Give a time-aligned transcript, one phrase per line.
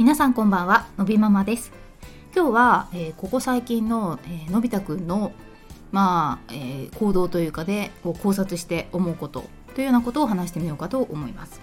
[0.00, 1.72] 皆さんこんばんはのびママです
[2.34, 5.32] 今日は、えー、ここ最近の、えー、のび太くんの
[5.92, 9.44] まあ、えー、行動というかでこう考察して思うこと
[9.74, 11.60] というようなことを話してみようかと思います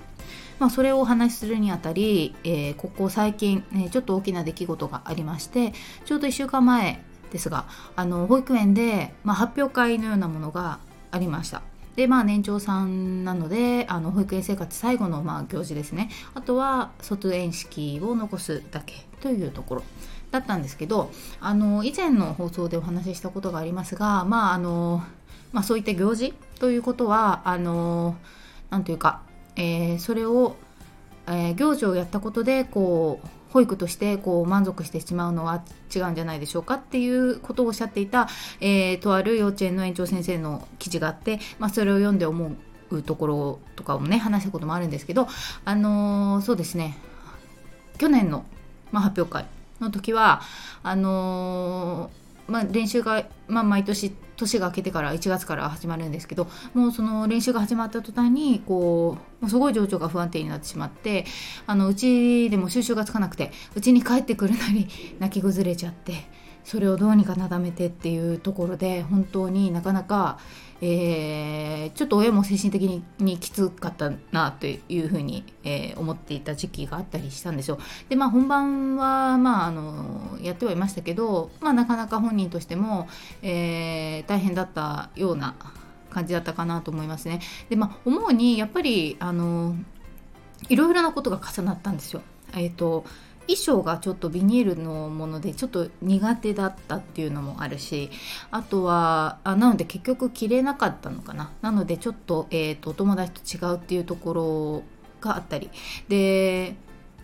[0.60, 5.74] まあ、それをお話しするにあたり、えー、ここ最近、ね、ちょっと大きな出来事がありまして
[6.06, 7.66] ちょうど1週間前ですが
[7.96, 10.78] あの保育園で、まあ、発表会のようなものが
[11.10, 11.64] ありました。
[11.98, 16.10] でまあ年長さんなのであの保育園生活最後のまあ行事ですね。
[16.36, 19.84] あとは卒園式を残すだけというところ
[20.30, 21.10] だったんですけど
[21.42, 25.04] あの以前の放送でお話ししたことがありますがまああの、
[25.52, 28.16] まあ、そういった行事ということはあの
[28.70, 29.22] なんというか、
[29.56, 30.56] えー、それを、
[31.26, 35.64] えー、行事をやったことでこう保育としてこう満足してしまうのは
[35.96, 38.28] 違うんじゃないでしょうかっていうことをおっしゃっていた、
[38.62, 42.52] えー、とある幼稚園の園長先生の記事があって、まあ、それを読んで思
[42.92, 45.28] うところとかもね話したこともあるんですけど、
[45.66, 47.00] あのー、そうですね。
[47.98, 48.46] 去年の、
[48.92, 49.48] まあ、発表会
[49.80, 50.42] の時は
[50.84, 61.26] あのーまあ、練習が、まあ、毎年年が明けてから1月から始まるんですけどもうその練習が始まった途端にこうもうすごい情緒が不安定になってしまって
[61.66, 64.88] あのうちでも収集がつかなくてうちに帰ってくるなり
[65.20, 66.14] 泣き崩れちゃって
[66.64, 70.38] それをどうにかなだめてっていうところで本当になかなか
[70.82, 77.80] えー、ちょっと親も精神的にきつかったなというふうに、えー、思っていた時期があったりしたんですよ。
[78.10, 83.08] でまあ本番は、まあ、あのやってはいましたけど、まあ、なかなか本人としても、
[83.42, 85.56] えー、大変だったような
[86.12, 87.40] 感じだったかなと思いますね。
[87.70, 89.76] でまあ思うにやっぱりあの
[90.70, 92.22] いろいろなことが重なったんですよ。
[92.54, 93.04] えーと
[93.48, 98.10] 衣装がちょっとビニールのものでちょっと苦手だったっていうのもあるし
[98.52, 104.84] あとはあなので結局着れなかったのかななのでちょっと,、えーと、お友達と違うっていうところ
[105.22, 105.70] があったり
[106.08, 106.76] で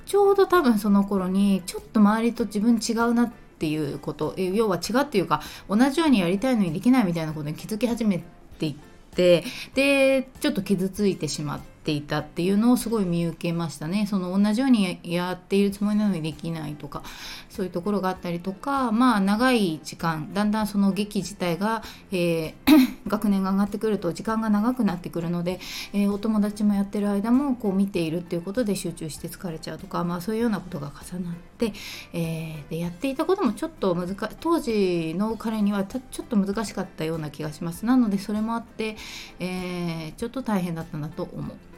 [0.06, 8.24] ちょうど多分その頃にちょっと周りと自分違うなっていうこと要は違うっていうか同じようにやりたいのにできないみたいなことに気づき始め
[8.60, 8.76] ていっ
[9.16, 11.73] てでちょっと傷ついてしまって。
[11.84, 17.04] ていたっていうのをすごい見受けましたねその同じようにやっているつもりなのにできないとか
[17.50, 22.54] そういうところがあったりとかまあ長い時間だんだんその劇自体が、えー、
[23.08, 25.60] 学年が上がってくると時間が長くなってくるので、
[25.92, 31.74] えー、お友達もやってる間もこう見ているっていうことで集中して疲れちゃうとか、まあ、そういうようなことが重なって、
[32.14, 38.96] えー、でやっていたこともちょっと難当時の彼にはちょっと難しかったような気がしますなのでそれもあって、
[39.40, 41.73] えー、ちょっと大変だったなと思う。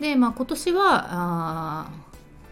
[0.00, 1.90] で、まあ、今年はあ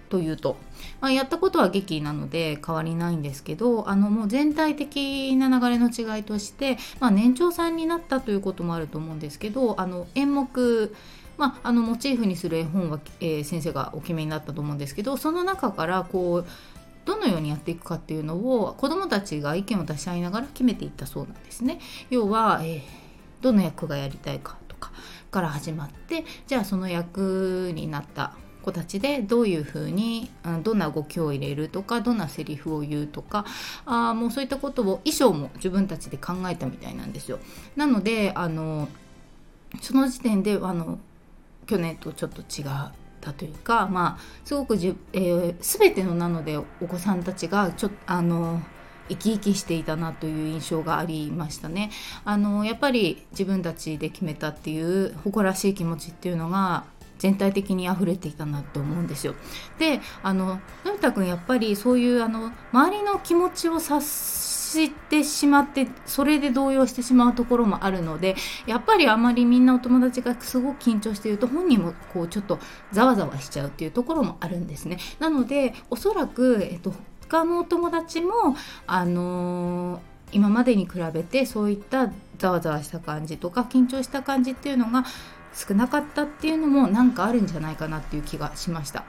[0.09, 0.57] というと、
[1.01, 10.95] まあ、やったことは劇なので変わりないんですけどあのもう全体的な流れの違いとして、まあ、年長さんになったということもあると思うんですけどあの演目
[11.37, 16.47] まあ、あのモチーフにする絵本は、えー、先生がお決めになったと思うんですけどその中からこう
[17.05, 21.78] どのようにやっていくかっていうのを子どもたちが意見を出し合いながら決めていったそうなんですね。
[22.11, 22.81] 要は、えー、
[23.43, 24.57] どの役がやりたいか
[25.37, 28.33] から始まってじゃあその役になった
[28.63, 30.29] 子たちでどういうふうに、
[30.65, 33.45] どんな動きを入れるとかどんなセリフを言うとか
[33.85, 37.39] あもうそういったことを衣装も自分たちで考えたみたいなんですよ。
[37.77, 38.89] なのであの
[39.83, 40.99] その時点であの
[41.67, 48.63] 去年とちょっと違ったというかまあすごくじ、えー、全てのなのでお子さんたちがちょっとあの
[49.09, 51.91] 生き生きしていたなという印象がありましたね。
[52.25, 56.84] あのやっぱり自分たちで決めたっていう誇らしい気持ちっていうのが
[57.19, 59.34] 全体的に溢れていたなと思うんですよ。
[59.78, 72.59] であののび太くんやっぱりそういうあの周りの気持ちを察してしまってそれで動揺してしまうところもあるのでやっぱりあまりみんなお友達がすごく緊張していると本人もこうちょっと
[72.93, 74.99] ざわざわしちゃうっていうところもあるんですね。
[75.19, 76.93] なのでおそらく、えっと、
[77.29, 78.57] 他のお友達も
[78.87, 80.01] あのー、
[80.33, 85.05] 今までに比べてそういったざわざわした感じとか緊張した感じっていうのが
[85.55, 89.05] 少なかったっていうのもなんかあるんじゃないかなっていう気がしました。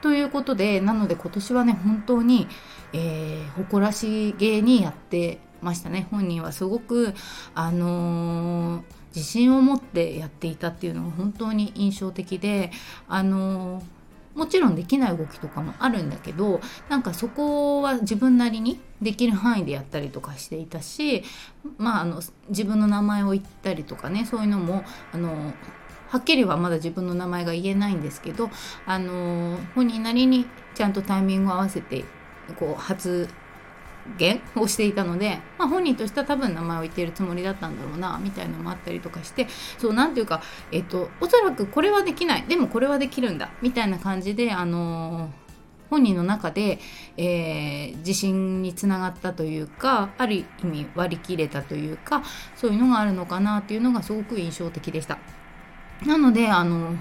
[0.00, 2.48] ということでなので今年はね本当に、
[2.92, 7.14] えー、誇らしげにやってましたね本人はすごく
[7.54, 8.82] あのー、
[9.14, 12.72] 自信を持ってやっていたっていうのが本当に印象的で
[13.08, 13.84] あのー
[14.34, 21.24] もちろんできない動きとかもあるんだけどなんかそこは自分なりにできる範囲でやったりとかしていたし、
[21.78, 25.52] まあ、あの自分の名前を言ったりとかねそういうのもあの
[26.08, 28.50] はっきりはまだ自分の名前が言えないんですけど
[28.86, 32.04] あの本人なりにちゃんとタイミングを合わせて
[32.58, 33.28] こう初
[34.18, 39.46] 言をしていたので、まあ、本人としては多分名前を言っているつもりだったんだろうなみたいなのもあったりとかして
[39.78, 42.42] そうなんていうか、えっと、おそらくこれはできない。
[42.42, 43.50] でもこれはできるんだ。
[43.62, 45.30] みたいな感じであの
[45.90, 46.78] 本人の中で、
[47.18, 52.22] えー、自信につながったというかある意味割り切れたというか
[52.56, 55.18] そういうのがあるのかなっていうのがすごく印象的でした。
[56.06, 56.96] なのであの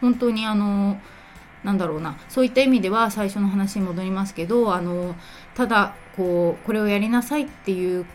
[0.00, 0.98] 本当にあの
[1.62, 2.16] なんだろうな。
[2.28, 5.14] そういった意味では最初の話に戻りますけどあの
[5.54, 8.06] ただこうこれをやりなさいっていう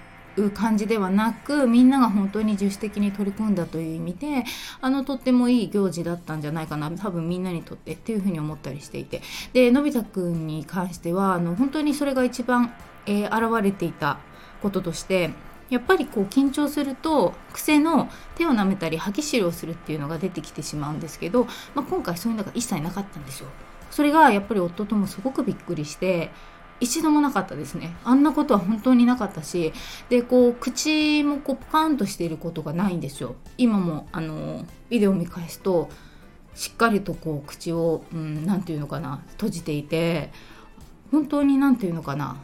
[0.54, 4.44] 感じではなくみんなが本当に自主的に取り組んだという意味で
[4.82, 9.22] あのとってもいい行事だったんじゃないかな多分みんなにとってっていうふうに思ったりしていて
[9.54, 12.74] でのび太くんに関してはあの本当にそれが一番、
[13.08, 14.20] えー、現れていた
[14.62, 15.32] こととして
[15.70, 21.46] やっぱりこう緊張すると癖の手を舐めたり歯ぎしりをするっていうのが出てきてしまうんですけど、
[21.76, 23.50] まあ、今回そういうのが一切なかったんですよ。
[23.92, 26.32] それがやっぱり夫ともすごくびっくりして
[26.80, 27.96] 一度もなかったですね。
[28.04, 29.74] あんなことは本当になかったし
[30.10, 33.36] でこう口もこうパーンとしていることがないんですよ。
[33.58, 35.90] 今もあのビデオ見返すと
[36.56, 40.32] しっかりとこう口を、うん、て言うのかな閉じていて
[41.12, 42.38] 本当に何て言うのかな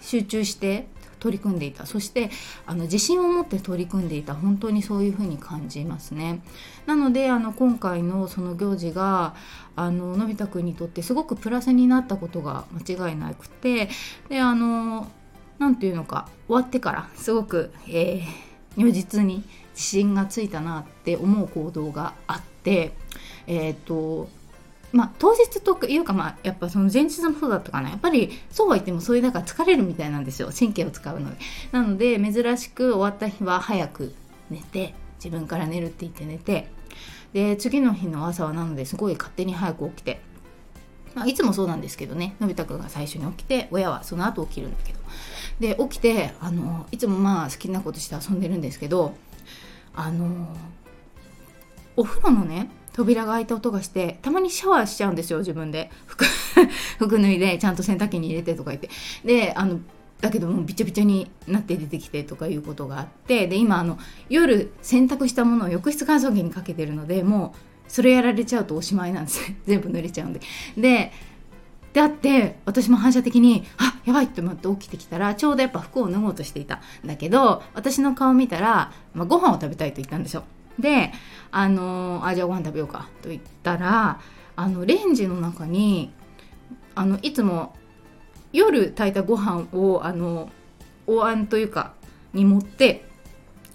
[0.00, 0.86] 集中して
[1.26, 1.86] 取り組んでいた。
[1.86, 2.30] そして
[2.66, 4.32] あの自信を持って取り組んでいた。
[4.34, 6.40] 本当にそういうふうに感じますね。
[6.86, 9.34] なのであの今回のその行事が
[9.74, 13.88] あののび太くんにとってすごくプラスになったことが間違いなくて
[14.28, 15.10] であの
[15.58, 18.24] 何て言うのか終わってからすごく、えー、
[18.76, 22.92] 如実に自信がついたなって思う行動があって
[23.48, 24.28] えっ、ー、と
[24.92, 27.90] まあ、当日というか、まあ、やっぱその前日もそうだったかな。
[27.90, 30.50] やっぱりそうは言ってもそういうだか疲れるみたいなんですよ。
[30.56, 31.36] 神経を使うので。
[31.72, 34.14] なので珍しく終わった日は早く
[34.50, 36.70] 寝て自分から寝るって言って寝て。
[37.32, 40.20] で次の日の朝はなのですごい勝手に早く起きて、
[41.14, 42.36] まあ、いつもそうなんですけどね。
[42.40, 44.98] のび太くんが最初に起きて親はその後起きるんだけど。
[45.60, 49.14] で起きてあのいつもまあ好きなことして遊んでるんですけど
[49.94, 50.54] あの
[51.96, 55.90] お風呂のね扉が開いた音がしてたまにシャワーしちゃうんですよ自分で。
[56.06, 56.24] 服
[56.98, 58.88] 服脱いでちゃんと洗濯機に入れてとか言って。
[59.24, 59.80] であの
[60.20, 63.98] だけどもうびちゃびちゃになって出てきてとかいうことがあってで今あの
[64.30, 69.52] 夜洗濯したものを浴室乾燥機にかけてるのでもうそれやられちゃうとおしまいなんです。
[69.66, 70.40] 全部濡れちゃうんで。
[70.78, 71.12] で
[71.92, 80.44] であって私も反射的にあやばいって思って起きてきたらちょうどやっぱ服を脱ごうとしていたんだけど私の顔見たら、まあ、ご飯を食べたいと言ったんですよ。
[80.78, 81.12] で
[81.50, 84.20] あのあじゃあご飯食べようかと言ったら
[84.56, 86.12] あのレンジの中に
[86.94, 87.74] あのいつも
[88.52, 90.50] 夜炊いたご飯をあの
[91.06, 91.94] お椀というか
[92.32, 93.04] に盛って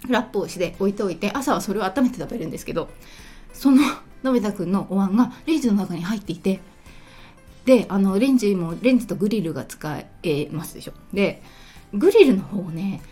[0.08, 2.88] ラップをして置いておいて朝はそれを温めて食べるんですけど
[3.52, 3.82] その
[4.22, 6.60] のび太くんのお椀がレンジの中に入っていて
[7.64, 10.92] であのレンジもレンジとグリルが使えますでしょ。
[11.12, 11.42] で
[11.94, 13.02] グリルの方をね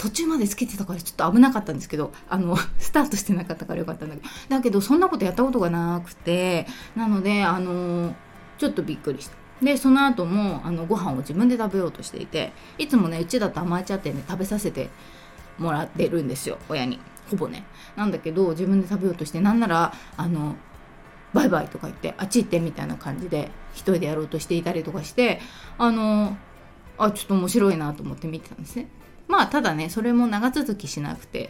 [0.00, 4.28] 途中までつけてたからちょっと危なかったんですけどあの スタートしてなかったからよかったんだけど。
[4.48, 6.66] だけどそんなことやったことがなくて
[6.96, 8.14] なのであの
[8.56, 9.36] ちょっとびっくりした。
[9.62, 14.88] でその後もあのご飯を自分で食べようとしていていつもねうちだと甘えちゃってね食べさせて
[15.58, 16.98] もらってるんですよ親に。
[17.30, 17.66] ほぼね。
[17.94, 20.56] なんだけど自分で食べようとしてなんならあの
[21.34, 25.40] バイバイとか言ってあっち行ってみたいな感じで一人でやろうとしていたりとかして
[25.76, 26.38] あの
[26.96, 28.88] あちょっと面白いなと思って見てたんですね。
[29.30, 31.48] まあただねそれも長続きしなくて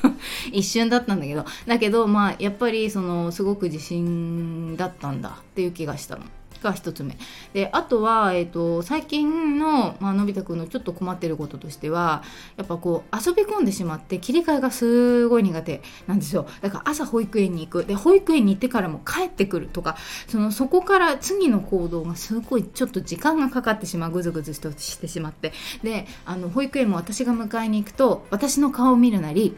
[0.52, 6.24] 一瞬だったんだけどだけどまあやっぱりそのすごく自信だったんだっていう気がしたの。
[6.62, 7.16] が1つ目。
[7.52, 12.22] であとは、えーと、最近の、まあのび太くんのちょっと困ってることとしては
[12.56, 16.46] やっぱこう遊び込んでしまって切り替えがすごい苦手なんですよ。
[16.60, 17.84] だから朝保育園に行く。
[17.84, 19.96] で保育園に行ってからも帰ってくるとか
[20.28, 25.52] そのそこから次の行動がすごいちょっと時間がかかってしまうぐずぐずしてしまって。
[25.82, 29.56] であの保育園も私が迎えに行くと私の顔を見るなり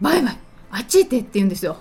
[0.00, 0.38] バイバイ
[0.70, 1.76] あっち行ってって言うんですよ。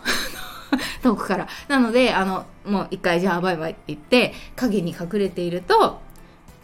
[1.03, 1.47] 遠くから。
[1.67, 6.01] なので、あの、もう一回じゃあバイバイって言って、影に隠れていると、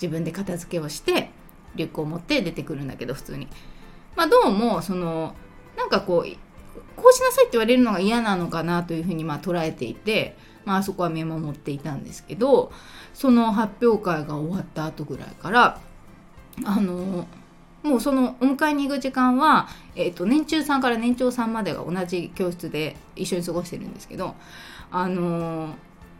[0.01, 1.31] 自分で片付けをして、
[1.75, 3.47] リュックを持って出てくるんだけど、普通に。
[4.15, 5.35] まあ、どうも、その、
[5.77, 6.37] なんかこう、
[6.95, 12.71] こうしなさいって言われるのが嫌なのかなというふうにまあ捉えていて、まあそこは見守っていたんですけど、
[13.13, 15.79] その発表会が終わった後ぐらいから、
[16.65, 17.27] あの、
[17.83, 24.35] もうそのお迎えに行く時間は、えーと、年中さんから年長さんまでが同じ教室で一緒に過ごしてるんですけど
[24.91, 25.73] あのー、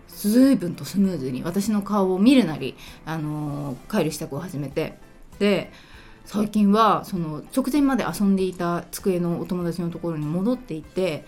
[0.08, 2.76] 随分とスムーズに私の顔を見るなり、
[3.06, 4.98] あのー、帰る支度を始めて
[5.40, 5.72] で
[6.26, 11.26] 最近はその直前まで遊んでいた机のお友達のところに戻っていって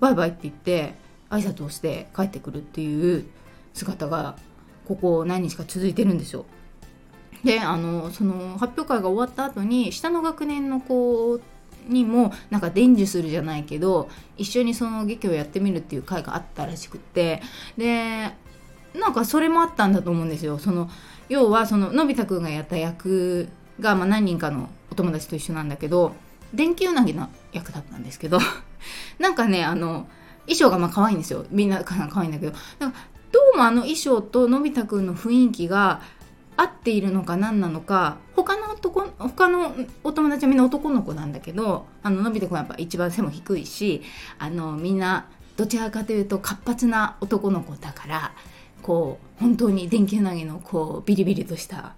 [0.00, 0.94] バイバイって言って
[1.30, 3.26] 挨拶をして帰ってくるっていう
[3.72, 4.36] 姿が
[4.86, 6.44] ここ何日か続いてるんですよ。
[7.44, 11.40] であのその発表会が終わった後に下の学年の子
[11.88, 17.42] にもなんか伝授するじゃないけど一緒にその劇をやってみるっていう会があったらしくって。
[17.76, 18.32] で
[18.94, 20.58] なんかそれもあったんだと思うんですよ。
[20.58, 20.88] その
[21.28, 23.48] 要はそののび太くんがやった役
[23.80, 26.14] が、まあ、何人かのお友達と一緒なんだけど
[26.52, 28.38] 電気うなぎの役だったんですけど
[29.18, 30.06] なんかねあの
[30.46, 31.44] 衣装がまあ可愛いんですよ。
[31.50, 32.52] みんな可愛いんだけど。
[32.78, 32.98] なんか
[33.32, 36.00] どうもあの衣装とのび太くんの雰囲気が
[36.56, 44.02] 合っているのか何なのか他の男他のお友達はみんな男の子なんだけどあののび太くんはやっぱ一番背も低いし
[44.38, 48.32] あのみんなどちらかというと活発な男の子だから
[48.82, 51.94] こう本当に電球投げのこうビリビリとした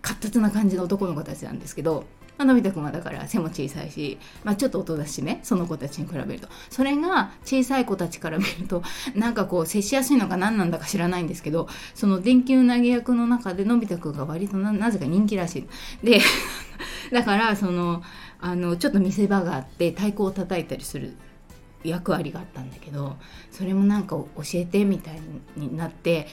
[0.00, 2.04] 活発な感じの男の子たちなんですけど
[2.42, 6.48] まあのび太くんはだから背も小さいし、まあ、ちょっと音だしねその子たちに比べると。
[6.70, 8.82] それが小さい子たちから見ると
[9.14, 15.68] なんかこう接しやすいのか何なんだか知らないんですけどその電球投げ役の中でのび太くんが割となぜか人気らしい。
[16.04, 16.20] で
[17.12, 18.02] だからその
[18.40, 21.14] あのちょっと見せ場があって太鼓を叩いたりする
[21.84, 23.16] 役割があったんだけど
[23.50, 25.20] それもなんか教えてみたい
[25.56, 26.26] になって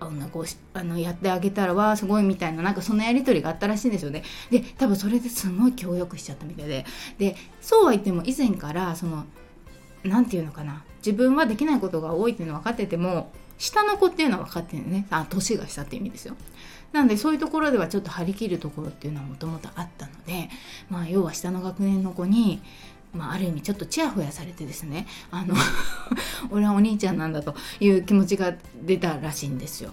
[0.00, 4.22] あのこうあのやってあげたらわすごいみたいななんかそのやり取りがあったらしいんですよね。
[4.50, 6.86] で多分それですごい協力しちゃったみたいで。
[7.18, 9.24] でそうは言っても以前からその
[10.04, 10.84] 何て言うのかな。
[10.98, 15.06] 自分はできないことが多いっていうのは分かってても下の子っていうのは分かってるね。
[15.10, 16.34] あ年が下って意味ですよ。
[16.92, 20.48] なのでそういうところではちょっと張り切るところっていうのはもともとあったので
[20.88, 22.62] まあ要は下の学年の子に
[23.12, 25.54] まあ、ある意味ちょっとちやほやされてですねあの
[26.50, 29.92] 俺はお兄ちゃんなんだという気持ちが出たらしいんですよ。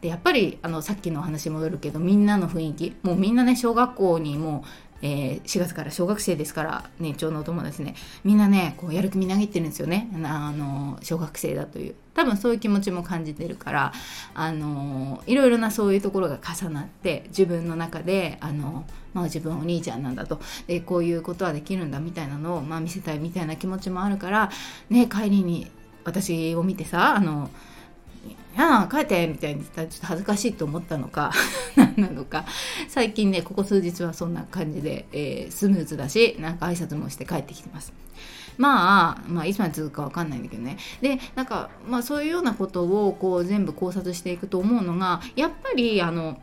[0.00, 4.64] でやっぱりあのさっきの話戻るけどみんなの雰囲気もうみんなね小学校にも
[5.06, 7.94] えー、4月から小学生ですから年長のお友達ね
[8.24, 10.08] みんなねこうやる気みなぎってるんですよね。
[10.24, 11.94] あの小学生だという。
[12.14, 13.92] 多分そういう気持ちも感じてるから
[14.34, 20.40] あのいろいろなそういうところが重なって自分の中であの、まあ、自分お兄ちゃんなんだと。
[20.66, 24.50] でこういうことはできるんだみたいなのを、まあ、見せたいみたいな気持ちもあるから
[24.88, 25.70] ね帰りに
[26.04, 27.50] 私を見てさあの
[28.56, 31.32] や帰ってみたいに言ったらちょっと恥ずかしいと思ったのか
[31.76, 32.44] 何なのか。
[32.88, 37.92] 最近ねここ数日はそんな感じで、えー、スムーズだしなんか挨拶もして帰ってきてます。
[38.58, 40.78] まあ、まあ、いつまで続くか分かんないんだけどね。
[41.02, 46.40] でなんか、まあ、そういうようなことをこう全部考察していくと思うのがやっぱりあの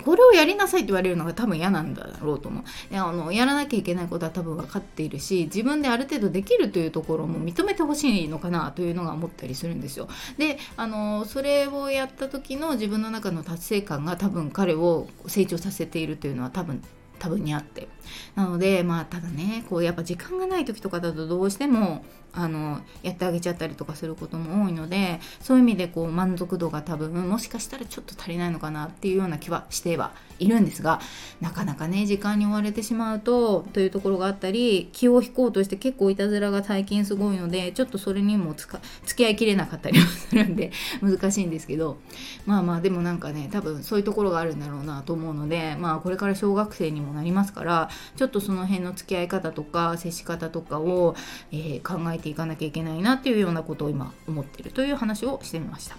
[0.00, 2.94] これをやりなさいって言われるのが多分嫌なんだろうと思う。
[2.94, 10.08] やあのやらなきゃいけないことは多分分かっているし自分である程度できるというところも認めてほしいのかなというのが思ったりするんですよ。
[10.38, 16.82] であのそれをやった時の自分の中の達成感が多分彼を成長させているというのは多分
[17.20, 17.86] 多分にあって。
[18.34, 31.00] なのでまあただねこうやっぱ時間がない時とかだとどうしてもあのやってあげちゃったりとかすることも多いのでそういう意味でこう満足度が多分もしかしたらちょっと足りないのかなっていうような気はしてはいるんですが
[31.40, 38.78] なかなかね時間に追われてしまうとというところがあったり気を引こうとして結構いたずらが最近すごいのでちょっとそれにも付
[39.16, 40.70] き合いきれなかったりもするんで
[41.02, 41.98] 難しいんですけど。
[42.46, 51.14] まあまあでもなんかね多分そういうところがあるんだろうなと思うのでまあこれから小学生にももなりますからちょっとその辺の付き合い方とか接し方とかを、
[51.52, 55.96] えー、考えていかなきゃいけないなっていうようなことを今思ってるという話をしてみました。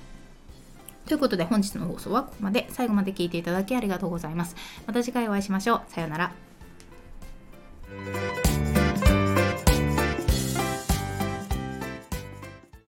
[1.05, 4.55] ということで本日の放送はここまで最後まで聞いていただきありがとうございます。
[4.87, 5.81] また次回お会いしましょう。
[5.87, 8.60] さようなら。